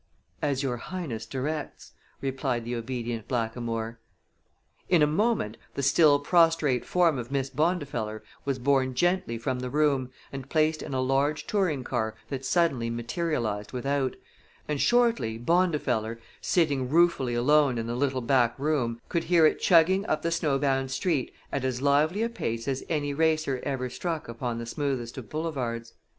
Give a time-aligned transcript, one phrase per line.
[0.41, 1.91] "As your Highness directs,"
[2.21, 3.99] replied the obedient blackamoor.
[4.89, 9.69] In a moment the still prostrate form of Miss Bondifeller was borne gently from the
[9.69, 14.15] room and placed in a large touring car that suddenly materialized without,
[14.67, 20.03] and shortly Bondifeller, sitting ruefully alone in the little back room, could hear it chugging
[20.07, 24.57] up the snowbound street at as lively a pace as any racer ever struck upon
[24.57, 25.93] the smoothest of boulevards.